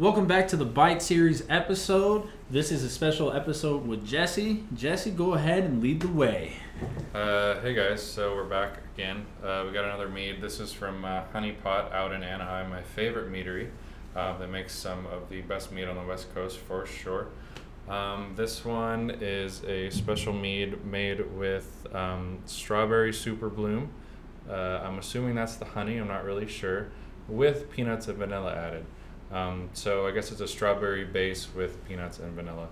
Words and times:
Welcome 0.00 0.28
back 0.28 0.46
to 0.48 0.56
the 0.56 0.64
Bite 0.64 1.02
Series 1.02 1.42
episode. 1.48 2.28
This 2.48 2.70
is 2.70 2.84
a 2.84 2.88
special 2.88 3.32
episode 3.32 3.84
with 3.84 4.06
Jesse. 4.06 4.62
Jesse, 4.72 5.10
go 5.10 5.34
ahead 5.34 5.64
and 5.64 5.82
lead 5.82 5.98
the 5.98 6.06
way. 6.06 6.52
Uh, 7.12 7.60
hey 7.62 7.74
guys, 7.74 8.00
so 8.00 8.32
we're 8.36 8.44
back 8.44 8.78
again. 8.94 9.26
Uh, 9.42 9.64
we 9.66 9.72
got 9.72 9.84
another 9.84 10.08
mead. 10.08 10.40
This 10.40 10.60
is 10.60 10.72
from 10.72 11.04
uh, 11.04 11.24
Honey 11.32 11.50
Pot 11.50 11.92
out 11.92 12.12
in 12.12 12.22
Anaheim, 12.22 12.70
my 12.70 12.80
favorite 12.80 13.32
meadery. 13.32 13.70
Uh, 14.14 14.38
that 14.38 14.48
makes 14.48 14.72
some 14.72 15.04
of 15.06 15.28
the 15.30 15.40
best 15.40 15.72
mead 15.72 15.88
on 15.88 15.96
the 15.96 16.04
West 16.04 16.32
Coast 16.32 16.58
for 16.58 16.86
sure. 16.86 17.26
Um, 17.88 18.34
this 18.36 18.64
one 18.64 19.10
is 19.20 19.64
a 19.64 19.90
special 19.90 20.32
mead 20.32 20.84
made 20.84 21.28
with 21.36 21.88
um, 21.92 22.38
strawberry 22.46 23.12
super 23.12 23.48
bloom. 23.48 23.90
Uh, 24.48 24.80
I'm 24.84 25.00
assuming 25.00 25.34
that's 25.34 25.56
the 25.56 25.64
honey, 25.64 25.96
I'm 25.96 26.06
not 26.06 26.22
really 26.22 26.46
sure, 26.46 26.86
with 27.26 27.68
peanuts 27.68 28.06
and 28.06 28.16
vanilla 28.16 28.54
added. 28.54 28.86
Um, 29.32 29.68
so 29.74 30.06
I 30.06 30.10
guess 30.12 30.32
it's 30.32 30.40
a 30.40 30.48
strawberry 30.48 31.04
base 31.04 31.48
with 31.54 31.86
peanuts 31.86 32.18
and 32.18 32.32
vanilla. 32.32 32.68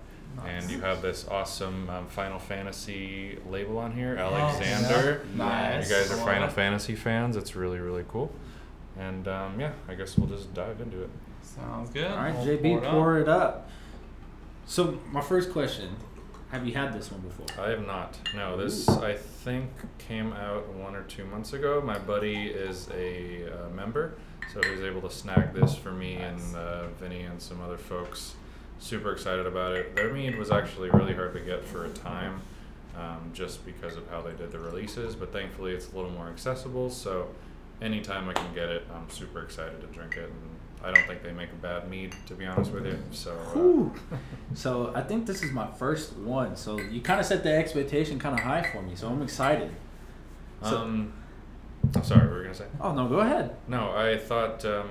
And 0.47 0.71
you 0.71 0.81
have 0.83 1.01
this 1.01 1.27
awesome 1.29 1.89
um, 1.89 2.07
Final 2.09 2.39
Fantasy 2.39 3.39
label 3.49 3.79
on 3.79 3.93
here, 3.93 4.17
Alexander. 4.17 5.25
Nice. 5.35 5.89
You 5.89 5.97
guys 5.97 6.13
are 6.13 6.17
Final. 6.17 6.49
Fantasy 6.49 6.95
fans. 6.95 7.37
It's 7.37 7.57
really, 7.57 7.79
really 7.79 8.05
cool. 8.09 8.31
And 8.99 9.27
um, 9.29 9.59
yeah, 9.59 9.73
I 9.89 9.95
guess 9.95 10.19
we'll 10.19 10.29
just 10.29 10.53
dive 10.53 10.81
into 10.81 11.03
it. 11.03 11.11
Sounds 11.43 11.91
good. 11.91 12.11
All 12.11 12.17
right, 12.17 12.35
We'll 12.35 12.47
JB, 12.47 12.79
it 12.79 12.85
up. 12.85 12.91
pour 12.93 13.19
it 13.19 13.29
up. 13.29 13.71
So, 14.67 14.99
my 15.11 15.21
first 15.21 15.53
question 15.53 15.97
Have 16.51 16.67
you 16.67 16.75
had 16.75 16.93
this 16.93 17.11
one 17.11 17.21
before? 17.21 17.47
I 17.65 17.71
have 17.71 17.87
not. 17.87 18.19
No, 18.35 18.57
this 18.57 18.89
Ooh. 18.89 19.03
I 19.03 19.15
think 19.15 19.71
came 19.99 20.33
out 20.33 20.69
one 20.75 20.95
or 20.95 21.03
two 21.05 21.25
months 21.25 21.53
ago. 21.55 21.81
My 21.81 21.99
buddy 21.99 22.49
is 22.49 22.89
a 22.95 23.47
uh, 23.53 23.71
member, 23.71 24.15
so 24.57 24.69
he 24.69 24.75
was 24.75 24.85
able 24.85 25.03
to 25.03 25.11
snag 25.15 25.53
this 25.53 25.75
for 25.75 25.93
me 25.93 26.15
Nice. 26.17 26.25
and 26.25 26.57
uh, 26.57 26.87
Vinny 27.01 27.23
and 27.23 27.41
some 27.41 27.61
other 27.61 27.77
folks. 27.77 28.35
Super 28.79 29.13
excited 29.13 29.47
about 29.47 29.73
it. 29.73 29.95
Their 29.95 30.13
mead 30.13 30.37
was 30.39 30.51
actually 30.51 30.91
really 30.91 31.15
hard 31.15 31.35
to 31.35 31.41
get 31.41 31.65
for 31.65 31.85
a 31.87 31.91
time, 31.91 32.41
um, 32.97 33.31
just 33.35 33.65
because 33.67 33.97
of 33.97 34.09
how 34.11 34.21
they 34.23 34.33
did 34.33 34.53
the 34.53 34.59
releases. 34.59 35.15
But 35.15 35.33
thankfully, 35.33 35.73
it's 35.73 35.93
a 35.93 35.97
little 35.97 36.11
more 36.11 36.29
accessible. 36.29 36.91
So, 36.91 37.29
anytime 37.83 38.29
I 38.29 38.33
can 38.35 38.55
get 38.55 38.69
it, 38.69 38.87
I'm 38.95 39.09
super 39.11 39.43
excited 39.43 39.81
to 39.81 39.87
drink 39.89 40.17
it. 40.17 40.31
And 40.31 40.85
I 40.85 40.93
don't 40.93 41.07
think 41.07 41.23
they 41.23 41.33
make 41.33 41.51
a 41.51 41.57
bad 41.57 41.89
mead, 41.91 42.15
to 42.27 42.35
be 42.35 42.45
honest 42.47 42.71
with 42.73 42.87
you. 42.87 42.99
So. 43.13 43.93
Uh, 43.95 44.17
So, 44.55 44.93
I 44.95 45.03
think 45.03 45.27
this 45.27 45.43
is 45.43 45.53
my 45.53 45.67
first 45.73 46.17
one. 46.17 46.57
So, 46.57 46.79
you 46.79 47.01
kind 47.03 47.19
of 47.21 47.27
set 47.27 47.43
the 47.43 47.53
expectation 47.55 48.19
kind 48.19 48.35
of 48.39 48.45
high 48.45 48.63
for 48.63 48.81
me. 48.83 48.95
So, 48.95 49.09
I'm 49.09 49.23
excited. 49.23 49.71
So- 50.63 50.77
Um, 50.79 51.13
I'm 51.95 52.05
sorry, 52.05 52.23
what 52.23 52.31
were 52.31 52.37
you 52.39 52.43
gonna 52.45 52.55
say? 52.55 52.67
Oh, 52.81 52.93
no, 52.93 53.09
go 53.09 53.21
ahead. 53.21 53.57
No, 53.69 53.93
I 53.97 54.17
thought 54.19 54.65
um, 54.65 54.89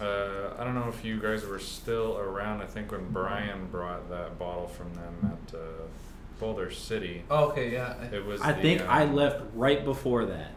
uh, 0.00 0.50
I 0.58 0.64
don't 0.64 0.74
know 0.74 0.88
if 0.88 1.04
you 1.04 1.20
guys 1.20 1.44
were 1.44 1.58
still 1.58 2.18
around. 2.18 2.60
I 2.62 2.66
think 2.66 2.92
when 2.92 3.10
Brian 3.10 3.66
brought 3.70 4.08
that 4.10 4.38
bottle 4.38 4.68
from 4.68 4.92
them 4.94 5.14
at 5.50 5.54
uh, 5.54 5.60
Boulder 6.38 6.70
City, 6.70 7.24
Oh, 7.30 7.46
Okay, 7.46 7.72
yeah. 7.72 7.94
it 8.12 8.24
was. 8.24 8.40
I 8.40 8.52
the, 8.52 8.62
think 8.62 8.82
I 8.82 9.04
um, 9.04 9.14
left 9.14 9.42
right 9.54 9.84
before 9.84 10.26
that. 10.26 10.52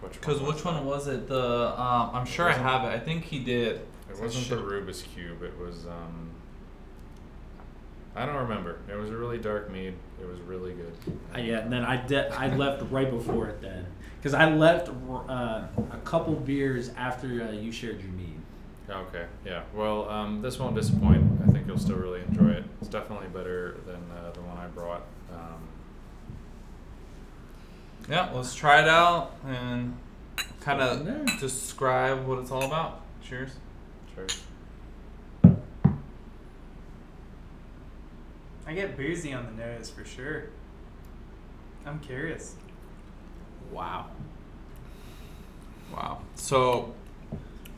Which 0.00 0.12
Because 0.14 0.40
was 0.40 0.56
which 0.56 0.64
one 0.64 0.84
was 0.84 1.08
it? 1.08 1.28
The 1.28 1.80
um, 1.80 2.10
I'm 2.12 2.26
sure 2.26 2.48
I 2.48 2.52
have 2.52 2.84
it. 2.84 2.88
I 2.94 2.98
think 2.98 3.24
he 3.24 3.38
did. 3.38 3.80
It 4.10 4.20
wasn't 4.20 4.48
the 4.50 4.58
Rubus 4.62 5.02
Cube. 5.02 5.42
It 5.42 5.58
was. 5.58 5.86
Um, 5.86 6.30
I 8.14 8.26
don't 8.26 8.36
remember. 8.36 8.78
It 8.88 8.94
was 8.96 9.10
a 9.10 9.16
really 9.16 9.38
dark 9.38 9.70
mead. 9.72 9.94
It 10.20 10.28
was 10.28 10.38
really 10.42 10.74
good. 10.74 10.92
Uh, 11.34 11.38
yeah, 11.38 11.58
and 11.60 11.72
then 11.72 11.84
I 11.84 11.96
de- 11.96 12.28
I 12.32 12.54
left 12.54 12.84
right 12.90 13.10
before 13.10 13.48
it 13.48 13.60
then, 13.60 13.86
because 14.24 14.32
I 14.32 14.48
left 14.48 14.88
uh, 14.88 15.66
a 15.92 15.98
couple 16.02 16.32
beers 16.32 16.88
after 16.96 17.26
uh, 17.42 17.52
you 17.52 17.70
shared 17.70 18.00
your 18.00 18.10
mead. 18.12 18.40
Okay, 18.88 19.26
yeah. 19.44 19.64
Well, 19.74 20.08
um, 20.08 20.40
this 20.40 20.58
won't 20.58 20.74
disappoint. 20.74 21.42
I 21.46 21.52
think 21.52 21.66
you'll 21.66 21.76
still 21.76 21.96
really 21.96 22.22
enjoy 22.22 22.52
it. 22.52 22.64
It's 22.80 22.88
definitely 22.88 23.26
better 23.28 23.76
than 23.86 23.96
uh, 24.16 24.30
the 24.30 24.40
one 24.40 24.56
I 24.56 24.66
brought. 24.68 25.02
Um, 25.30 25.68
Yeah, 28.08 28.30
let's 28.32 28.54
try 28.54 28.80
it 28.80 28.88
out 28.88 29.36
and 29.46 29.94
kind 30.62 30.78
Go 30.80 30.96
from 30.96 31.04
there. 31.04 31.20
of 31.20 31.38
describe 31.38 32.26
what 32.26 32.38
it's 32.38 32.50
all 32.50 32.64
about. 32.64 33.02
Cheers. 33.22 33.50
cheers. 34.14 34.42
I 38.66 38.72
get 38.72 38.96
boozy 38.96 39.34
on 39.34 39.44
the 39.44 39.52
nose 39.62 39.90
for 39.90 40.06
sure. 40.06 40.44
I'm 41.84 42.00
curious. 42.00 42.54
Wow. 43.72 44.06
Wow. 45.92 46.18
So 46.34 46.94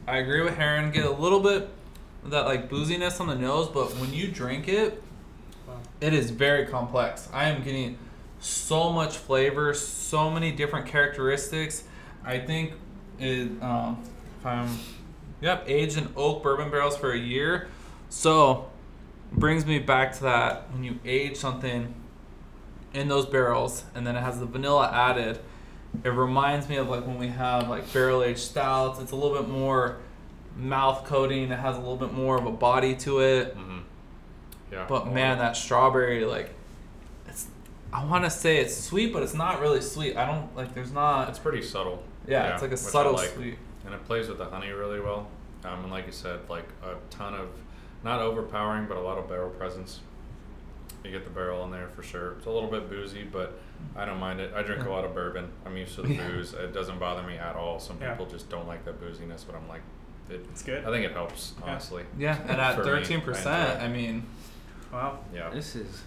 I 0.06 0.18
agree 0.18 0.42
with 0.42 0.56
Heron. 0.56 0.90
Get 0.90 1.04
a 1.04 1.10
little 1.10 1.40
bit 1.40 1.68
of 2.24 2.30
that 2.30 2.46
like 2.46 2.68
booziness 2.70 3.20
on 3.20 3.26
the 3.28 3.34
nose, 3.34 3.68
but 3.68 3.96
when 3.96 4.12
you 4.12 4.28
drink 4.28 4.68
it, 4.68 5.02
Wow. 5.66 5.78
it 6.00 6.12
is 6.14 6.30
very 6.30 6.66
complex. 6.66 7.28
I 7.32 7.48
am 7.48 7.62
getting 7.62 7.98
so 8.38 8.92
much 8.92 9.16
flavor, 9.16 9.74
so 9.74 10.30
many 10.30 10.52
different 10.52 10.86
characteristics. 10.86 11.84
I 12.24 12.38
think 12.38 12.74
it. 13.18 13.50
Um, 13.62 14.02
if 14.38 14.46
I'm, 14.46 14.78
yep, 15.40 15.64
aged 15.66 15.96
in 15.96 16.08
oak 16.16 16.42
bourbon 16.42 16.70
barrels 16.70 16.96
for 16.96 17.12
a 17.12 17.18
year, 17.18 17.68
so 18.08 18.68
brings 19.32 19.66
me 19.66 19.78
back 19.78 20.12
to 20.12 20.22
that 20.22 20.70
when 20.72 20.84
you 20.84 20.98
age 21.04 21.36
something 21.36 21.94
in 22.94 23.08
those 23.08 23.26
barrels 23.26 23.84
and 23.94 24.06
then 24.06 24.14
it 24.16 24.20
has 24.20 24.38
the 24.38 24.46
vanilla 24.46 24.90
added. 24.92 25.38
It 26.04 26.10
reminds 26.10 26.68
me 26.68 26.76
of 26.76 26.88
like 26.88 27.06
when 27.06 27.18
we 27.18 27.28
have 27.28 27.68
like 27.68 27.92
barrel 27.92 28.22
aged 28.22 28.40
stouts. 28.40 29.00
It's 29.00 29.12
a 29.12 29.16
little 29.16 29.36
bit 29.36 29.48
more 29.48 29.96
mouth 30.56 31.04
coating. 31.04 31.50
It 31.50 31.58
has 31.58 31.76
a 31.76 31.80
little 31.80 31.96
bit 31.96 32.12
more 32.12 32.36
of 32.38 32.46
a 32.46 32.50
body 32.52 32.94
to 32.96 33.20
it. 33.20 33.54
hmm 33.54 33.78
Yeah. 34.72 34.86
But 34.88 35.12
man, 35.12 35.38
that 35.38 35.56
strawberry, 35.56 36.24
like, 36.24 36.54
it's. 37.28 37.46
I 37.92 38.04
want 38.04 38.24
to 38.24 38.30
say 38.30 38.58
it's 38.58 38.76
sweet, 38.76 39.12
but 39.12 39.22
it's 39.22 39.34
not 39.34 39.60
really 39.60 39.80
sweet. 39.80 40.16
I 40.16 40.26
don't 40.26 40.54
like. 40.56 40.74
There's 40.74 40.92
not. 40.92 41.28
It's 41.28 41.38
pretty 41.38 41.62
subtle. 41.62 42.02
yeah, 42.26 42.52
it's 42.52 42.62
like 42.62 42.72
a 42.72 42.76
subtle 42.76 43.12
like. 43.14 43.30
sweet. 43.30 43.58
and 43.84 43.94
it 43.94 44.04
plays 44.04 44.28
with 44.28 44.38
the 44.38 44.46
honey 44.46 44.70
really 44.70 45.00
well. 45.00 45.28
Um, 45.64 45.84
and 45.84 45.90
like 45.90 46.06
you 46.06 46.12
said, 46.12 46.40
like 46.48 46.68
a 46.84 46.94
ton 47.10 47.34
of 47.34 47.48
not 48.04 48.20
overpowering, 48.20 48.86
but 48.86 48.96
a 48.96 49.00
lot 49.00 49.18
of 49.18 49.28
barrel 49.28 49.50
presence. 49.50 50.00
You 51.06 51.12
get 51.12 51.22
the 51.24 51.30
barrel 51.30 51.64
in 51.64 51.70
there 51.70 51.86
for 51.86 52.02
sure. 52.02 52.32
It's 52.32 52.46
a 52.46 52.50
little 52.50 52.68
bit 52.68 52.90
boozy, 52.90 53.22
but 53.22 53.56
I 53.94 54.04
don't 54.04 54.18
mind 54.18 54.40
it. 54.40 54.52
I 54.56 54.62
drink 54.62 54.84
a 54.84 54.90
lot 54.90 55.04
of 55.04 55.14
bourbon. 55.14 55.48
I'm 55.64 55.76
used 55.76 55.94
to 55.94 56.02
the 56.02 56.14
Yeah. 56.14 56.26
booze. 56.26 56.52
It 56.52 56.74
doesn't 56.74 56.98
bother 56.98 57.22
me 57.22 57.36
at 57.38 57.54
all. 57.54 57.78
Some 57.78 57.98
Yeah. 58.00 58.10
people 58.10 58.26
just 58.26 58.50
don't 58.50 58.66
like 58.66 58.84
that 58.86 59.00
booziness, 59.00 59.46
but 59.46 59.54
I'm 59.54 59.68
like, 59.68 59.82
it, 60.28 60.44
It's 60.50 60.64
good. 60.64 60.84
I 60.84 60.90
think 60.90 61.04
it 61.06 61.12
helps 61.12 61.54
honestly. 61.62 62.02
Yeah, 62.18 62.36
and 62.48 62.60
at 62.60 62.74
thirteen 62.74 63.20
percent, 63.20 63.70
enjoy 63.70 63.84
it. 63.84 63.84
I 63.84 63.88
mean, 63.92 64.24
Wow. 64.92 65.20
Yeah. 65.32 65.50
This 65.50 65.76
is 65.76 66.02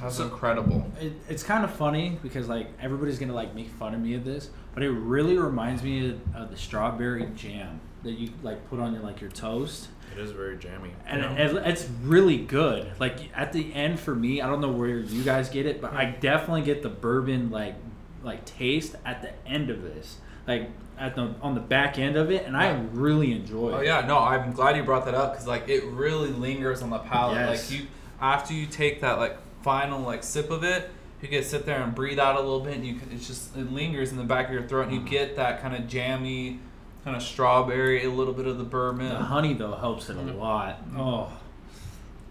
that's 0.00 0.16
So- 0.16 0.24
incredible. 0.24 0.90
it, 1.00 1.12
it's 1.28 1.44
kind 1.44 1.62
of 1.64 1.70
funny 1.70 2.18
because 2.24 2.48
like 2.48 2.66
everybody's 2.80 3.20
gonna 3.20 3.32
like 3.34 3.54
make 3.54 3.68
fun 3.68 3.94
of 3.94 4.00
me 4.00 4.14
of 4.14 4.24
this, 4.24 4.50
but 4.74 4.82
it 4.82 4.90
really 4.90 5.38
reminds 5.38 5.84
me 5.84 6.10
of, 6.10 6.20
of 6.34 6.50
the 6.50 6.56
strawberry 6.56 7.26
jam 7.36 7.78
that 8.02 8.12
you 8.12 8.30
like 8.42 8.68
put 8.68 8.80
on 8.80 8.92
your 8.94 9.02
like 9.04 9.20
your 9.20 9.30
toast, 9.30 9.88
It 10.12 10.18
is 10.20 10.30
very 10.30 10.56
jammy. 10.56 10.90
and 11.06 11.22
you 11.22 11.58
it, 11.58 11.66
it's 11.66 11.86
really 12.02 12.38
good. 12.38 12.90
Like 12.98 13.18
at 13.36 13.52
the 13.52 13.72
end 13.74 14.00
for 14.00 14.14
me, 14.14 14.40
I 14.40 14.46
don't 14.46 14.60
know 14.60 14.70
where 14.72 14.88
you 14.88 15.22
guys 15.22 15.48
get 15.50 15.66
it, 15.66 15.80
but 15.80 15.92
I 15.92 16.06
definitely 16.06 16.62
get 16.62 16.82
the 16.82 16.88
bourbon 16.88 17.50
like 17.50 17.74
like 18.22 18.44
taste 18.44 18.96
at 19.04 19.22
the 19.22 19.30
end 19.48 19.70
of 19.70 19.82
this, 19.82 20.16
like 20.46 20.70
at 20.98 21.14
the 21.14 21.34
on 21.42 21.54
the 21.54 21.60
back 21.60 21.98
end 21.98 22.16
of 22.16 22.30
it, 22.30 22.44
and 22.46 22.56
I 22.56 22.80
really 22.92 23.32
enjoy 23.32 23.70
it. 23.70 23.74
Oh 23.74 23.80
yeah, 23.80 24.06
no, 24.06 24.18
I'm 24.18 24.52
glad 24.52 24.76
you 24.76 24.82
brought 24.82 25.04
that 25.04 25.14
up 25.14 25.32
because 25.32 25.46
like 25.46 25.68
it 25.68 25.84
really 25.84 26.30
lingers 26.30 26.82
on 26.82 26.90
the 26.90 26.98
palate. 26.98 27.36
Yes. 27.36 27.70
Like 27.70 27.80
you, 27.80 27.86
after 28.20 28.54
you 28.54 28.66
take 28.66 29.02
that 29.02 29.18
like 29.18 29.36
final 29.62 30.00
like 30.00 30.22
sip 30.24 30.50
of 30.50 30.64
it, 30.64 30.90
you 31.20 31.28
can 31.28 31.42
sit 31.44 31.66
there 31.66 31.82
and 31.82 31.94
breathe 31.94 32.18
out 32.18 32.36
a 32.36 32.40
little 32.40 32.60
bit, 32.60 32.74
and 32.74 32.86
you 32.86 32.94
can, 32.94 33.12
it's 33.12 33.26
just 33.26 33.54
it 33.56 33.70
lingers 33.70 34.10
in 34.12 34.16
the 34.16 34.24
back 34.24 34.46
of 34.46 34.52
your 34.54 34.62
throat, 34.66 34.86
and 34.88 34.92
you 34.94 35.00
Mhm. 35.02 35.10
get 35.10 35.36
that 35.36 35.60
kind 35.60 35.74
of 35.74 35.86
jammy, 35.86 36.58
kind 37.06 37.16
of 37.16 37.22
strawberry, 37.22 38.04
a 38.04 38.10
little 38.10 38.32
bit 38.32 38.48
of 38.48 38.58
the 38.58 38.64
bourbon. 38.64 39.08
The 39.08 39.14
honey 39.14 39.54
though 39.54 39.76
helps 39.76 40.10
it 40.10 40.16
a 40.16 40.20
Mhm. 40.20 40.40
lot. 40.40 40.82
Oh 40.96 41.30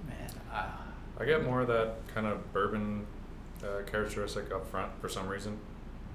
man, 0.05 0.29
I, 0.53 0.65
I 1.17 1.23
get 1.25 1.45
more 1.45 1.61
of 1.61 1.67
that 1.69 1.93
kind 2.13 2.27
of 2.27 2.51
bourbon 2.51 3.05
uh, 3.63 3.83
characteristic 3.89 4.51
up 4.53 4.69
front 4.69 4.91
for 4.99 5.07
some 5.07 5.29
reason, 5.29 5.57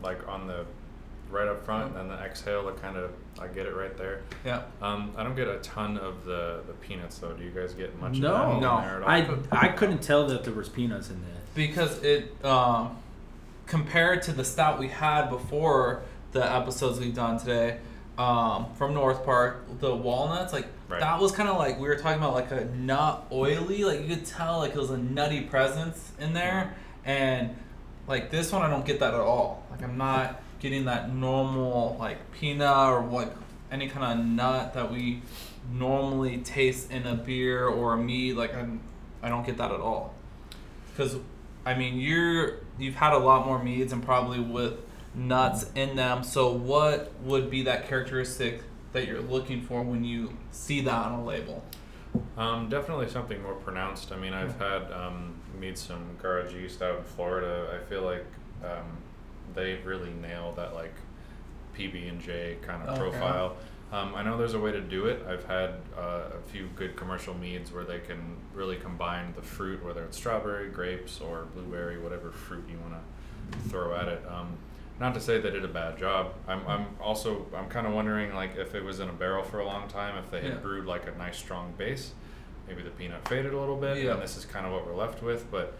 like 0.02 0.28
on 0.28 0.46
the 0.46 0.66
right 1.30 1.48
up 1.48 1.64
front, 1.64 1.86
and 1.86 1.96
then 1.96 2.08
the 2.08 2.22
exhale. 2.22 2.66
The 2.66 2.72
kind 2.72 2.98
of 2.98 3.10
I 3.40 3.46
get 3.46 3.64
it 3.64 3.74
right 3.74 3.96
there. 3.96 4.20
Yeah. 4.44 4.60
Um, 4.82 5.12
I 5.16 5.22
don't 5.22 5.34
get 5.36 5.48
a 5.48 5.56
ton 5.60 5.96
of 5.96 6.26
the, 6.26 6.60
the 6.66 6.74
peanuts 6.74 7.16
though. 7.18 7.32
Do 7.32 7.42
you 7.42 7.50
guys 7.52 7.72
get 7.72 7.98
much 7.98 8.18
no, 8.18 8.34
of 8.34 8.46
that 8.48 8.54
in 8.56 8.60
No. 8.60 8.80
there 8.82 8.96
at 8.96 9.02
all? 9.48 9.54
I 9.54 9.66
I 9.66 9.68
couldn't 9.68 10.02
tell 10.02 10.26
that 10.26 10.44
there 10.44 10.52
was 10.52 10.68
peanuts 10.68 11.08
in 11.08 11.22
there. 11.22 11.40
because 11.54 12.02
it 12.02 12.34
um, 12.44 12.98
compared 13.66 14.20
to 14.24 14.32
the 14.32 14.44
stout 14.44 14.78
we 14.78 14.88
had 14.88 15.30
before 15.30 16.02
the 16.32 16.44
episodes 16.54 17.00
we've 17.00 17.14
done 17.14 17.38
today 17.38 17.78
um, 18.20 18.66
from 18.74 18.92
North 18.92 19.24
Park, 19.24 19.64
the 19.80 19.94
walnuts 19.94 20.52
like 20.52 20.66
Right. 20.88 21.00
that 21.00 21.20
was 21.20 21.30
kind 21.30 21.48
of 21.48 21.56
like 21.56 21.78
we 21.78 21.86
were 21.86 21.94
talking 21.94 22.18
about 22.18 22.34
like 22.34 22.50
a 22.50 22.64
nut 22.64 23.24
oily, 23.30 23.84
like 23.84 24.00
you 24.02 24.08
could 24.08 24.26
tell 24.26 24.58
like 24.58 24.72
it 24.72 24.76
was 24.76 24.90
a 24.90 24.98
nutty 24.98 25.42
presence 25.42 26.10
in 26.18 26.32
there, 26.34 26.74
and 27.04 27.56
like 28.08 28.30
this 28.30 28.50
one 28.52 28.62
I 28.62 28.68
don't 28.68 28.84
get 28.84 28.98
that 29.00 29.14
at 29.14 29.20
all. 29.20 29.64
Like 29.70 29.82
I'm 29.84 29.96
not 29.96 30.42
getting 30.58 30.86
that 30.86 31.14
normal 31.14 31.96
like 31.98 32.18
peanut 32.32 32.88
or 32.92 33.04
like 33.06 33.32
any 33.70 33.88
kind 33.88 34.18
of 34.20 34.26
nut 34.26 34.74
that 34.74 34.90
we 34.90 35.22
normally 35.72 36.38
taste 36.38 36.90
in 36.90 37.06
a 37.06 37.14
beer 37.14 37.66
or 37.68 37.94
a 37.94 37.96
mead. 37.96 38.36
Like 38.36 38.54
I'm, 38.54 38.80
I 39.22 39.28
don't 39.28 39.46
get 39.46 39.56
that 39.58 39.70
at 39.70 39.80
all. 39.80 40.12
Because, 40.90 41.16
I 41.64 41.74
mean, 41.74 41.98
you're 42.00 42.56
you've 42.80 42.96
had 42.96 43.12
a 43.12 43.18
lot 43.18 43.46
more 43.46 43.62
meads 43.62 43.92
and 43.92 44.04
probably 44.04 44.40
with 44.40 44.74
nuts 45.14 45.70
in 45.74 45.96
them. 45.96 46.22
So 46.22 46.52
what 46.52 47.12
would 47.22 47.50
be 47.50 47.62
that 47.64 47.88
characteristic 47.88 48.62
that 48.92 49.06
you're 49.06 49.20
looking 49.20 49.62
for 49.62 49.82
when 49.82 50.04
you 50.04 50.36
see 50.50 50.80
that 50.82 50.92
on 51.06 51.20
a 51.20 51.24
label? 51.24 51.64
Um, 52.36 52.68
definitely 52.68 53.08
something 53.08 53.40
more 53.42 53.54
pronounced. 53.54 54.12
I 54.12 54.16
mean, 54.16 54.32
I've 54.32 54.58
had 54.58 54.90
um, 54.92 55.34
meet 55.58 55.78
some 55.78 56.16
Garage 56.20 56.54
East 56.54 56.82
out 56.82 56.98
in 56.98 57.04
Florida. 57.04 57.78
I 57.80 57.88
feel 57.88 58.02
like 58.02 58.24
um, 58.64 58.98
they 59.54 59.76
really 59.84 60.10
nail 60.20 60.52
that 60.56 60.74
like 60.74 60.94
PB 61.76 62.08
and 62.08 62.20
J 62.20 62.56
kind 62.62 62.82
of 62.82 62.90
Okay. 62.90 62.98
profile. 63.00 63.56
Um, 63.92 64.14
I 64.14 64.22
know 64.22 64.38
there's 64.38 64.54
a 64.54 64.58
way 64.60 64.70
to 64.70 64.80
do 64.80 65.06
it. 65.06 65.24
I've 65.28 65.44
had 65.44 65.70
uh, 65.98 66.22
a 66.38 66.50
few 66.50 66.68
good 66.76 66.94
commercial 66.96 67.34
meads 67.34 67.72
where 67.72 67.82
they 67.82 67.98
can 67.98 68.36
really 68.54 68.76
combine 68.76 69.32
the 69.34 69.42
fruit, 69.42 69.84
whether 69.84 70.04
it's 70.04 70.16
strawberry, 70.16 70.68
grapes, 70.70 71.20
or 71.20 71.46
blueberry, 71.54 71.98
whatever 71.98 72.30
fruit 72.30 72.64
you 72.70 72.78
want 72.78 72.94
to 72.94 73.68
throw 73.68 73.94
at 73.96 74.06
it. 74.06 74.22
Um, 74.28 74.56
not 75.00 75.14
to 75.14 75.20
say 75.20 75.40
they 75.40 75.50
did 75.50 75.64
a 75.64 75.68
bad 75.68 75.98
job. 75.98 76.34
I'm, 76.46 76.60
I'm 76.68 76.86
also 77.00 77.46
I'm 77.56 77.68
kind 77.68 77.86
of 77.86 77.94
wondering 77.94 78.34
like 78.34 78.56
if 78.56 78.74
it 78.74 78.84
was 78.84 79.00
in 79.00 79.08
a 79.08 79.12
barrel 79.12 79.42
for 79.42 79.60
a 79.60 79.64
long 79.64 79.88
time, 79.88 80.16
if 80.18 80.30
they 80.30 80.42
had 80.42 80.50
Yeah. 80.52 80.56
brewed 80.58 80.84
like 80.86 81.06
a 81.08 81.18
nice 81.18 81.38
strong 81.38 81.72
base, 81.78 82.12
maybe 82.68 82.82
the 82.82 82.90
peanut 82.90 83.26
faded 83.26 83.54
a 83.54 83.58
little 83.58 83.76
bit, 83.76 84.04
Yeah. 84.04 84.12
and 84.12 84.22
this 84.22 84.36
is 84.36 84.44
kind 84.44 84.66
of 84.66 84.72
what 84.72 84.86
we're 84.86 84.94
left 84.94 85.22
with. 85.22 85.50
But 85.50 85.72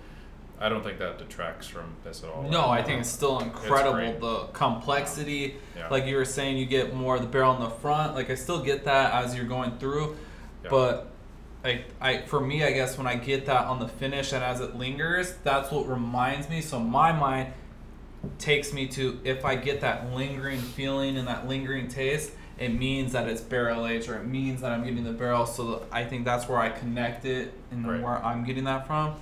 I 0.59 0.69
don't 0.71 0.83
think 0.83 0.99
that 0.99 1.19
detracts 1.19 1.67
from 1.67 1.95
this 2.03 2.23
at 2.25 2.31
all. 2.31 2.43
No, 2.45 2.69
I 2.71 2.83
think 2.83 3.01
it's 3.01 3.11
still 3.11 3.41
incredible. 3.41 3.93
great. 3.93 4.21
the 4.21 4.39
complexity, 4.53 5.57
Yeah. 5.77 5.89
like 5.89 6.07
you 6.07 6.17
were 6.17 6.25
saying, 6.25 6.57
you 6.57 6.67
get 6.67 6.95
more 6.95 7.17
of 7.17 7.21
the 7.23 7.29
barrel 7.29 7.55
in 7.55 7.61
the 7.61 7.71
front. 7.71 8.15
Like 8.15 8.31
I 8.31 8.35
still 8.35 8.63
get 8.63 8.85
that 8.85 9.13
as 9.13 9.35
you're 9.37 9.45
going 9.47 9.77
through, 9.79 10.17
but 10.69 11.09
I, 11.63 11.85
I, 12.01 12.23
for 12.23 12.41
me, 12.41 12.65
I 12.65 12.73
guess 12.73 12.97
when 12.97 13.07
I 13.07 13.17
get 13.17 13.45
that 13.47 13.67
on 13.67 13.81
the 13.81 13.89
finish 13.89 14.33
and 14.33 14.43
as 14.43 14.61
it 14.63 14.77
lingers, 14.77 15.35
that's 15.45 15.71
what 15.71 15.87
reminds 15.87 16.49
me. 16.49 16.63
So 16.63 16.79
my 16.81 17.13
mind 17.13 17.53
takes 18.39 18.73
me 18.73 18.87
to 18.89 19.19
if 19.25 19.45
I 19.45 19.57
get 19.57 19.81
that 19.81 20.13
lingering 20.15 20.59
feeling 20.61 21.17
and 21.17 21.27
that 21.29 21.49
lingering 21.49 21.89
taste, 21.89 22.33
it 22.59 22.69
means 22.69 23.13
that 23.13 23.27
it's 23.29 23.41
barrel 23.41 23.87
aged 23.87 24.09
or 24.09 24.17
it 24.17 24.27
means 24.27 24.61
that 24.61 24.73
I'm 24.73 24.85
getting 24.85 25.05
the 25.05 25.13
barrel. 25.13 25.47
So 25.47 25.87
I 25.91 26.05
think 26.05 26.25
that's 26.25 26.47
where 26.49 26.59
I 26.59 26.69
connect 26.69 27.25
it 27.25 27.55
and 27.71 27.87
Right. 27.87 28.01
where 28.03 28.25
I'm 28.25 28.45
getting 28.45 28.65
that 28.65 28.87
from. 28.87 29.15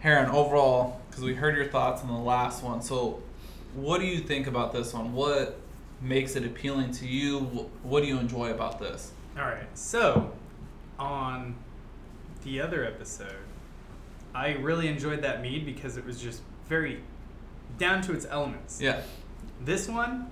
Heron, 0.00 0.28
overall, 0.30 1.00
because 1.08 1.22
we 1.24 1.34
heard 1.34 1.56
your 1.56 1.66
thoughts 1.66 2.02
on 2.02 2.08
the 2.08 2.14
last 2.14 2.62
one. 2.62 2.82
So, 2.82 3.22
what 3.74 4.00
do 4.00 4.06
you 4.06 4.18
think 4.20 4.46
about 4.46 4.72
this 4.72 4.92
one? 4.92 5.12
What 5.12 5.58
makes 6.00 6.36
it 6.36 6.44
appealing 6.44 6.92
to 6.92 7.06
you? 7.06 7.40
What 7.82 8.02
do 8.02 8.06
you 8.08 8.18
enjoy 8.18 8.50
about 8.50 8.78
this? 8.78 9.12
All 9.38 9.44
right. 9.44 9.66
So, 9.74 10.32
on 10.98 11.54
the 12.44 12.60
other 12.60 12.84
episode, 12.84 13.36
I 14.34 14.52
really 14.52 14.88
enjoyed 14.88 15.22
that 15.22 15.40
mead 15.40 15.64
because 15.64 15.96
it 15.96 16.04
was 16.04 16.20
just 16.20 16.42
very 16.68 17.00
down 17.78 18.02
to 18.02 18.12
its 18.12 18.26
elements. 18.28 18.80
Yeah. 18.80 19.02
This 19.64 19.88
one, 19.88 20.30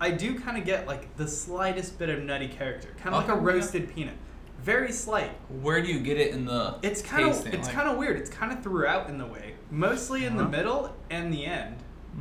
I 0.00 0.10
do 0.10 0.38
kind 0.38 0.58
of 0.58 0.64
get 0.64 0.86
like 0.86 1.16
the 1.16 1.26
slightest 1.28 1.98
bit 1.98 2.08
of 2.08 2.22
nutty 2.22 2.48
character, 2.48 2.88
kind 2.98 3.14
of 3.14 3.22
like 3.22 3.28
a 3.28 3.32
Okay, 3.32 3.40
yeah. 3.40 3.52
roasted 3.52 3.94
peanut, 3.94 4.14
very 4.62 4.92
slight. 4.92 5.30
Where 5.62 5.80
do 5.82 5.88
you 5.88 6.00
get 6.00 6.18
it 6.18 6.32
in 6.32 6.44
the? 6.44 6.76
It's 6.82 7.02
kind 7.02 7.24
of 7.28 7.46
it's 7.46 7.66
Like- 7.66 7.74
kind 7.74 7.88
of 7.88 7.96
weird. 7.96 8.16
It's 8.18 8.30
kind 8.30 8.52
of 8.52 8.62
throughout 8.62 9.08
in 9.08 9.18
the 9.18 9.26
way, 9.26 9.54
mostly 9.70 10.24
in 10.24 10.36
the 10.36 10.42
Uh-huh. 10.42 10.50
middle 10.52 10.96
and 11.10 11.32
the 11.32 11.44
end. 11.46 11.76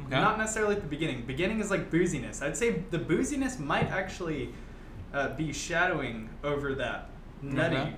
Okay. 0.08 0.10
Not 0.22 0.38
necessarily 0.38 0.76
at 0.76 0.82
the 0.82 0.88
beginning. 0.88 1.24
Beginning 1.26 1.60
is 1.62 1.72
like 1.72 1.90
booziness. 1.90 2.42
I'd 2.42 2.58
say 2.58 2.84
the 2.92 3.00
booziness 3.00 3.60
might 3.60 3.90
actually 3.90 4.54
uh, 5.14 5.30
be 5.36 5.54
shadowing 5.54 6.30
over 6.44 6.76
that 6.76 7.10
nutty 7.42 7.78
Okay. 7.78 7.94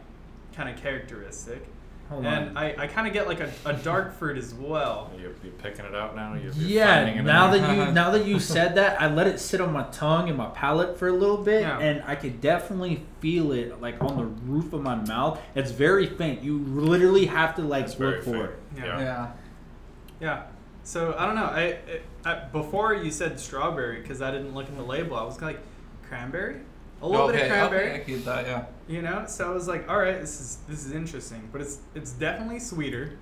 kind 0.56 0.70
of 0.70 0.75
characteristic. 0.80 1.66
Hold 2.09 2.25
and 2.25 2.50
on. 2.50 2.57
I, 2.57 2.83
I 2.83 2.88
kind 2.88 3.06
of 3.06 3.13
get 3.13 3.27
like 3.27 3.42
a, 3.42 3.51
a 3.65 3.74
dark 3.74 4.13
fruit 4.18 4.38
as 4.38 4.54
well. 4.54 5.12
You're, 5.19 5.33
you're 5.44 5.51
picking 5.54 5.83
it 5.86 5.94
out 5.94 6.15
now. 6.15 6.36
You're, 6.36 6.54
you're 6.54 6.68
Yeah, 6.80 7.00
it 7.06 7.21
now 7.24 7.48
out? 7.48 7.51
that 7.51 7.75
you 7.75 7.92
now 7.92 8.12
that 8.12 8.25
you 8.25 8.39
said 8.39 8.75
that, 8.75 9.01
I 9.01 9.12
let 9.13 9.27
it 9.27 9.39
sit 9.39 9.59
on 9.59 9.74
my 9.74 9.83
tongue 9.92 10.30
and 10.30 10.38
my 10.38 10.48
palate 10.50 10.98
for 10.98 11.09
a 11.09 11.13
little 11.13 11.38
bit, 11.38 11.62
Yeah. 11.63 11.80
and 11.80 12.01
I 12.06 12.15
could 12.15 12.39
definitely 12.39 13.04
feel 13.19 13.51
it 13.51 13.81
like 13.81 14.01
on 14.01 14.15
the 14.15 14.24
roof 14.24 14.71
of 14.74 14.81
my 14.81 14.95
mouth. 14.95 15.39
It's 15.54 15.71
very 15.71 16.07
faint. 16.07 16.42
You 16.44 16.59
literally 16.59 17.25
have 17.25 17.56
to 17.56 17.62
like 17.62 17.86
It's 17.86 17.94
very 17.95 18.15
look 18.15 18.24
for 18.24 18.31
faint. 18.31 18.44
it. 18.44 18.60
Yeah. 18.77 18.86
Yeah. 18.86 19.00
Yeah. 19.00 19.31
Yeah. 20.21 20.44
So 20.83 21.13
I 21.18 21.25
don't 21.25 21.36
know. 21.36 21.45
I, 21.45 21.62
it, 21.63 22.03
I 22.24 22.36
before 22.36 22.94
you 22.94 23.12
said 23.12 23.38
strawberry 23.39 24.01
because 24.01 24.21
I 24.21 24.31
didn't 24.31 24.56
look 24.56 24.68
at 24.68 24.77
the 24.77 24.83
label. 24.83 25.18
I 25.18 25.24
was 25.24 25.42
like 25.42 25.60
cranberry, 26.07 26.62
a 27.02 27.08
little 27.08 27.28
bit 27.28 27.42
of 27.42 27.48
cranberry. 27.48 27.92
Okay, 27.92 28.02
I 28.02 28.04
get 28.04 28.26
that. 28.26 28.46
Yeah. 28.48 28.66
You 28.88 29.02
know, 29.02 29.26
so 29.28 29.50
I 29.52 29.54
was 29.54 29.68
like, 29.68 29.90
all 29.90 30.00
right, 30.00 30.20
this 30.20 30.40
is 30.40 30.58
this 30.68 30.86
is 30.86 30.92
interesting, 30.94 31.50
but 31.52 31.62
it's 31.62 31.80
it's 31.96 32.12
definitely 32.12 32.60
sweeter 32.60 33.18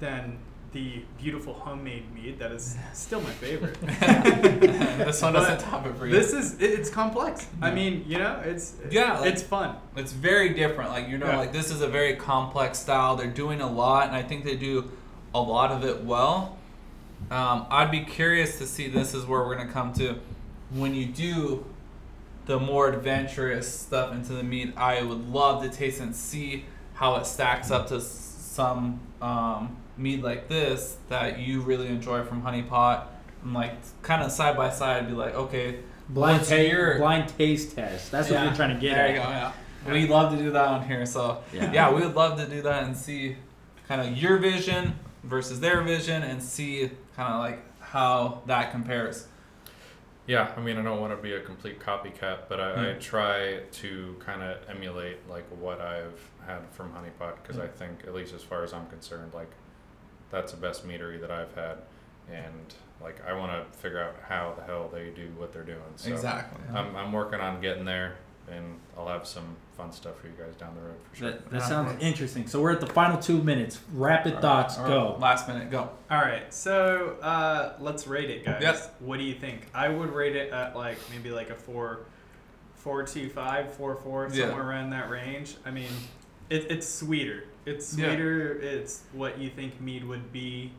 than 0.00 0.38
the 0.72 1.04
beautiful 1.18 1.52
homemade 1.52 2.12
mead 2.14 2.38
that 2.38 2.50
is 2.50 2.76
still 2.94 3.20
my 3.20 3.30
favorite. 3.30 3.78
this 3.82 5.20
one 5.22 5.34
doesn't 5.34 5.60
top 5.60 5.84
it 5.86 5.94
for 5.96 6.06
you. 6.06 6.12
This 6.12 6.32
is 6.32 6.54
it, 6.54 6.70
it's 6.78 6.88
complex. 6.90 7.46
I 7.60 7.70
mean, 7.70 8.04
you 8.06 8.18
know, 8.18 8.40
it's 8.44 8.76
Yeah, 8.90 9.18
like- 9.18 9.32
it's 9.32 9.42
fun. 9.42 9.76
It's 9.96 10.12
very 10.12 10.54
different. 10.54 10.90
Like 10.90 11.08
you 11.08 11.18
know, 11.18 11.26
Yeah. 11.26 11.38
like 11.38 11.52
this 11.52 11.70
is 11.70 11.80
a 11.82 11.88
very 11.88 12.16
complex 12.16 12.78
style. 12.78 13.16
They're 13.16 13.26
doing 13.26 13.60
a 13.60 13.70
lot, 13.70 14.06
and 14.08 14.16
I 14.16 14.22
think 14.22 14.44
they 14.44 14.56
do 14.56 14.90
a 15.34 15.40
lot 15.40 15.70
of 15.72 15.84
it 15.84 16.04
well. 16.04 16.56
Um, 17.30 17.66
I'd 17.70 17.90
be 17.90 18.00
curious 18.00 18.58
to 18.58 18.66
see. 18.66 18.88
This 18.88 19.14
is 19.14 19.26
where 19.26 19.40
we're 19.40 19.54
gonna 19.56 19.70
come 19.70 19.92
to 19.94 20.16
when 20.70 20.94
you 20.94 21.06
do 21.06 21.66
the 22.46 22.58
more 22.58 22.88
adventurous 22.88 23.72
stuff 23.72 24.12
into 24.12 24.32
the 24.32 24.42
meat. 24.42 24.72
I 24.76 25.02
would 25.02 25.28
love 25.30 25.62
to 25.62 25.68
taste 25.68 26.00
and 26.00 26.14
see 26.14 26.64
how 26.94 27.16
it 27.16 27.26
stacks 27.26 27.70
up 27.70 27.88
to 27.88 28.00
some 28.00 29.00
um, 29.20 29.76
meat 29.96 30.22
like 30.22 30.48
this 30.48 30.96
that 31.08 31.38
you 31.38 31.60
really 31.60 31.86
enjoy 31.88 32.24
from 32.24 32.42
Honey 32.42 32.62
Pot. 32.62 33.08
And 33.44 33.54
like 33.54 33.72
kind 34.02 34.22
of 34.22 34.30
side 34.32 34.56
by 34.56 34.70
side, 34.70 35.06
be 35.08 35.14
like, 35.14 35.34
okay, 35.34 35.80
Blind 36.08 36.44
taste, 36.44 36.70
your- 36.72 36.98
blind 36.98 37.28
taste 37.38 37.74
test. 37.76 38.10
That's 38.10 38.28
what 38.28 38.34
Yeah, 38.36 38.44
you're 38.44 38.54
trying 38.54 38.74
to 38.74 38.80
get 38.80 38.94
there 38.94 39.04
at. 39.06 39.10
you 39.14 39.16
go. 39.16 39.28
Yeah. 39.28 39.52
We'd 39.92 40.10
love 40.10 40.32
to 40.36 40.38
do 40.42 40.50
that 40.52 40.64
on 40.68 40.86
here. 40.86 41.06
So 41.06 41.42
Yeah. 41.52 41.72
yeah. 41.72 41.90
we 41.92 42.02
would 42.02 42.14
love 42.14 42.38
to 42.38 42.46
do 42.46 42.62
that 42.62 42.84
and 42.84 42.96
see 42.96 43.36
kind 43.88 44.00
of 44.00 44.16
your 44.16 44.38
vision 44.38 44.94
versus 45.24 45.60
their 45.60 45.80
vision 45.82 46.22
and 46.22 46.42
see 46.42 46.90
kind 47.16 47.32
of 47.34 47.40
like 47.40 47.60
how 47.80 48.42
that 48.46 48.70
compares. 48.72 49.26
Yeah, 50.26 50.52
I 50.56 50.60
mean, 50.60 50.76
I 50.78 50.82
don't 50.82 51.00
want 51.00 51.16
to 51.16 51.20
be 51.20 51.32
a 51.32 51.40
complete 51.40 51.80
copycat, 51.80 52.48
but 52.48 52.60
I, 52.60 52.90
I 52.90 52.92
Hmm. 52.94 52.98
try 53.00 53.60
to 53.72 54.16
kind 54.20 54.42
of 54.42 54.58
emulate 54.68 55.18
like 55.28 55.44
what 55.60 55.80
I've 55.80 56.20
had 56.46 56.60
from 56.70 56.92
Honeypot 56.92 57.42
because 57.42 57.58
I 57.58 57.66
Hmm. 57.66 57.76
think, 57.76 58.04
at 58.06 58.14
least 58.14 58.32
as 58.32 58.42
far 58.42 58.62
as 58.62 58.72
I'm 58.72 58.86
concerned, 58.86 59.34
like 59.34 59.50
that's 60.30 60.52
the 60.52 60.58
best 60.58 60.86
meadery 60.86 61.20
that 61.20 61.30
I've 61.30 61.52
had, 61.54 61.78
and 62.30 62.74
like 63.02 63.20
I 63.26 63.32
want 63.32 63.50
to 63.52 63.78
figure 63.78 64.00
out 64.00 64.14
how 64.28 64.54
the 64.56 64.62
hell 64.62 64.88
they 64.92 65.10
do 65.10 65.28
what 65.36 65.52
they're 65.52 65.64
doing. 65.64 65.80
So 65.96 66.12
exactly. 66.12 66.60
I'm, 66.72 66.94
I'm 66.94 67.12
working 67.12 67.40
on 67.40 67.60
getting 67.60 67.84
there, 67.84 68.14
and 68.50 68.78
I'll 68.96 69.08
have 69.08 69.26
some 69.26 69.56
fun 69.76 69.92
stuff 69.92 70.18
for 70.20 70.26
you 70.26 70.32
guys 70.38 70.54
down 70.56 70.74
the 70.74 70.80
road 70.82 70.96
for 71.10 71.16
sure. 71.16 71.30
That, 71.30 71.50
that 71.50 71.60
Yeah. 71.60 71.66
sounds 71.68 72.02
interesting. 72.02 72.46
So 72.46 72.60
we're 72.60 72.72
at 72.72 72.80
the 72.80 72.86
final 72.86 73.18
two 73.18 73.42
minutes. 73.42 73.80
Rapid 73.94 74.40
thoughts, 74.40 74.78
Or 74.78 74.86
go. 74.86 75.16
Last 75.18 75.48
minute, 75.48 75.70
go. 75.70 75.90
All 76.10 76.20
right, 76.20 76.52
so 76.52 77.16
uh, 77.22 77.74
let's 77.80 78.06
rate 78.06 78.30
it, 78.30 78.44
guys. 78.44 78.60
Yep. 78.62 78.96
What 79.00 79.18
do 79.18 79.24
you 79.24 79.34
think? 79.34 79.68
I 79.74 79.88
would 79.88 80.10
rate 80.10 80.36
it 80.36 80.52
at 80.52 80.76
like 80.76 80.98
maybe 81.10 81.30
like 81.30 81.50
a 81.50 81.54
four, 81.54 82.00
four 82.76 83.02
two 83.04 83.28
five, 83.30 83.72
four 83.74 83.96
four, 83.96 84.28
Yeah. 84.32 84.48
somewhere 84.48 84.68
around 84.68 84.90
that 84.90 85.08
range. 85.10 85.56
I 85.64 85.70
mean, 85.70 85.90
it, 86.50 86.70
it's 86.70 86.88
sweeter. 86.88 87.44
It's 87.64 87.96
Yeah. 87.96 88.08
sweeter. 88.08 88.52
It's 88.60 89.02
what 89.12 89.38
you 89.38 89.48
think 89.50 89.80
mead 89.80 90.04
would 90.04 90.32
be 90.32 90.72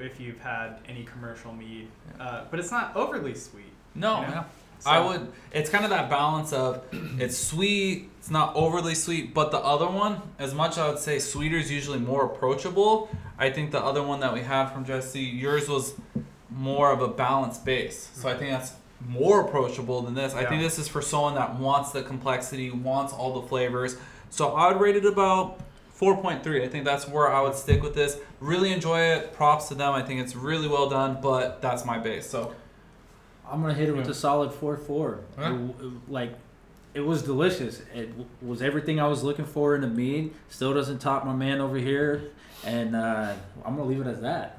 if 0.00 0.18
you've 0.20 0.40
had 0.40 0.78
any 0.88 1.04
commercial 1.04 1.52
mead, 1.52 1.88
Yeah. 2.18 2.24
uh, 2.24 2.44
but 2.50 2.58
it's 2.60 2.70
not 2.70 2.94
overly 2.96 3.34
sweet. 3.34 3.72
No, 3.94 4.20
You 4.20 4.26
know? 4.28 4.32
yeah. 4.32 4.44
So- 4.78 4.90
I 4.90 4.98
would. 5.06 5.32
It's 5.52 5.68
kind 5.68 5.84
of 5.84 5.90
that 5.90 6.08
balance 6.08 6.52
of 6.52 6.82
it's 7.18 7.36
sweet, 7.36 8.10
it's 8.18 8.30
not 8.30 8.54
overly 8.56 8.94
sweet, 8.94 9.34
but 9.34 9.50
the 9.50 9.58
other 9.58 9.86
one, 9.88 10.22
as 10.38 10.54
much 10.54 10.78
I 10.78 10.88
would 10.88 10.98
say 10.98 11.18
sweeter 11.18 11.56
is 11.58 11.70
usually 11.70 11.98
more 11.98 12.24
approachable. 12.24 13.10
I 13.38 13.50
think 13.50 13.70
the 13.72 13.82
other 13.82 14.02
one 14.02 14.20
that 14.20 14.32
we 14.32 14.40
had 14.40 14.66
from 14.70 14.84
Jesse, 14.84 15.20
yours 15.20 15.68
was 15.68 15.94
more 16.50 16.90
of 16.92 17.00
a 17.02 17.08
balanced 17.08 17.64
base. 17.64 18.10
So 18.14 18.28
I 18.28 18.36
think 18.36 18.50
that's 18.50 18.72
more 19.06 19.40
approachable 19.40 20.02
than 20.02 20.14
this. 20.14 20.34
I 20.34 20.44
think 20.44 20.60
this 20.62 20.78
is 20.78 20.88
for 20.88 21.00
someone 21.00 21.34
that 21.36 21.58
wants 21.58 21.90
the 21.92 22.02
complexity, 22.02 22.70
wants 22.70 23.12
all 23.12 23.40
the 23.40 23.48
flavors. 23.48 23.96
So 24.30 24.52
I 24.54 24.70
would 24.72 24.80
rate 24.80 24.96
it 24.96 25.06
about 25.06 25.58
4.3. 26.00 26.62
I 26.64 26.68
think 26.68 26.84
that's 26.84 27.06
where 27.06 27.30
I 27.30 27.42
would 27.42 27.54
stick 27.54 27.82
with 27.82 27.94
this. 27.94 28.18
Really 28.40 28.72
enjoy 28.72 29.00
it. 29.00 29.34
Props 29.34 29.68
to 29.68 29.74
them. 29.74 29.92
I 29.92 30.02
think 30.02 30.20
it's 30.20 30.34
really 30.34 30.66
well 30.66 30.88
done, 30.88 31.18
but 31.20 31.60
that's 31.60 31.84
my 31.84 31.98
base. 31.98 32.28
So 32.28 32.54
I'm 33.50 33.60
gonna 33.60 33.74
hit 33.74 33.88
it 33.88 33.96
with 33.96 34.08
a 34.08 34.14
solid 34.14 34.52
four 34.52 34.76
four. 34.76 35.20
Yeah. 35.38 35.58
Like, 36.08 36.32
it 36.94 37.00
was 37.00 37.22
delicious. 37.22 37.82
It 37.94 38.10
was 38.40 38.62
everything 38.62 38.98
I 38.98 39.06
was 39.08 39.22
looking 39.22 39.44
for 39.44 39.76
in 39.76 39.84
a 39.84 39.88
mead. 39.88 40.32
Still 40.48 40.72
doesn't 40.72 40.98
top 40.98 41.24
my 41.26 41.34
man 41.34 41.60
over 41.60 41.76
here, 41.76 42.30
and 42.64 42.96
uh, 42.96 43.34
I'm 43.64 43.76
gonna 43.76 43.88
leave 43.88 44.00
it 44.00 44.06
as 44.06 44.20
that. 44.22 44.58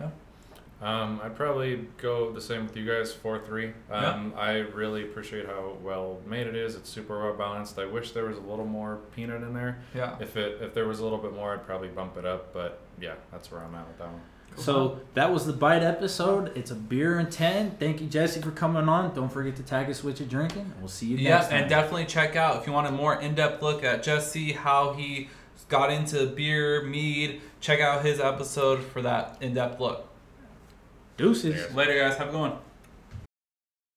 Um, 0.82 1.22
I'd 1.24 1.36
probably 1.36 1.88
go 1.98 2.32
the 2.32 2.42
same 2.42 2.66
with 2.66 2.76
you 2.76 2.86
guys, 2.86 3.14
four 3.14 3.38
three. 3.40 3.72
Um, 3.92 4.34
I 4.36 4.60
really 4.60 5.04
appreciate 5.04 5.46
how 5.46 5.78
well 5.84 6.20
made 6.26 6.48
it 6.48 6.56
is. 6.56 6.76
It's 6.76 6.90
super 6.90 7.22
well 7.22 7.38
balanced. 7.38 7.78
I 7.78 7.86
wish 7.86 8.12
there 8.12 8.26
was 8.26 8.38
a 8.38 8.42
little 8.42 8.66
more 8.66 9.00
peanut 9.16 9.44
in 9.44 9.54
there. 9.54 9.80
Yeah. 9.94 10.16
If 10.20 10.36
it 10.38 10.60
if 10.62 10.74
there 10.74 10.88
was 10.88 11.00
a 11.00 11.04
little 11.04 11.20
bit 11.20 11.34
more, 11.34 11.54
I'd 11.54 11.66
probably 11.66 11.90
bump 11.90 12.18
it 12.18 12.26
up. 12.26 12.52
But 12.52 12.80
yeah, 13.00 13.14
that's 13.32 13.52
where 13.52 13.62
I'm 13.62 13.76
at 13.76 13.88
with 13.88 13.98
that 14.00 14.08
one. 14.08 14.22
So 14.58 15.00
that 15.14 15.32
was 15.32 15.46
the 15.46 15.54
bite 15.54 15.82
episode. 15.84 16.52
It's 16.58 16.72
a 16.72 16.76
beer 16.76 17.20
and 17.20 17.32
ten. 17.32 17.72
Thank 17.80 18.02
you, 18.02 18.08
Jesse, 18.08 18.42
for 18.42 18.52
coming 18.52 18.90
on. 18.90 19.14
Don't 19.14 19.32
forget 19.32 19.56
to 19.58 19.64
tag 19.64 19.90
us 19.90 20.04
what 20.04 20.20
you're 20.20 20.28
drinking. 20.28 20.74
We'll 20.80 20.90
see 20.90 21.06
you 21.06 21.18
guys. 21.18 21.24
Yeah, 21.24 21.36
next 21.36 21.48
time. 21.50 21.62
and 21.62 21.70
definitely 21.70 22.06
check 22.06 22.36
out 22.36 22.58
if 22.60 22.68
you 22.68 22.74
want 22.74 22.88
a 22.88 22.92
more 22.92 23.16
in-depth 23.22 23.62
look 23.62 23.84
at 23.86 24.04
Jesse, 24.04 24.52
how 24.52 24.92
he 24.94 25.30
got 25.70 25.90
into 25.90 26.26
beer, 26.26 26.84
mead. 26.84 27.40
Check 27.62 27.80
out 27.80 28.04
his 28.04 28.20
episode 28.20 28.84
for 28.84 29.02
that 29.04 29.38
in-depth 29.40 29.80
look. 29.80 30.08
Deuces. 31.22 31.72
Later, 31.76 32.00
guys. 32.00 32.18
Have 32.18 32.30
a 32.30 32.32
good 32.32 32.40
one. 32.40 32.54